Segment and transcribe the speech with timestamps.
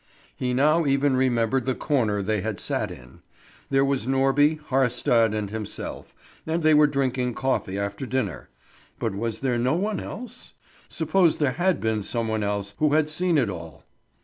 [0.35, 3.21] He now even remembered the corner they had sat in.
[3.69, 6.15] There were Norby, Haarstad and himself,
[6.47, 8.49] and they were drinking coffee after dinner.
[8.97, 10.55] But was there no one else?
[10.89, 13.83] Suppose there had been some one else who had seen it all!